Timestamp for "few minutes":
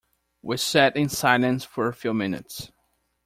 1.93-2.71